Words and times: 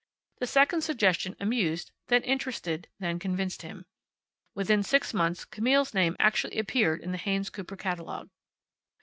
The 0.39 0.47
second 0.47 0.81
suggestion 0.81 1.35
amused, 1.39 1.91
then 2.07 2.23
interested, 2.23 2.87
then 2.97 3.19
convinced 3.19 3.61
him. 3.61 3.85
Within 4.55 4.81
six 4.81 5.13
months 5.13 5.45
Camille's 5.45 5.93
name 5.93 6.15
actually 6.17 6.57
appeared 6.57 7.01
in 7.01 7.11
the 7.11 7.19
Haynes 7.19 7.51
Cooper 7.51 7.77
catalogue. 7.77 8.31